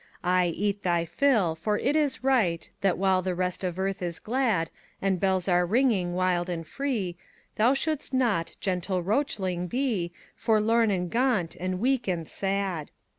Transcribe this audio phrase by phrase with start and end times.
[0.23, 4.17] Aye, eat thy fill, for it is right That while the rest of earth is
[4.17, 7.17] glad, And bells are ringing wild and free,
[7.57, 12.89] Thou shouldst not, gentle roachling, be Forlorn and gaunt and weak and sad.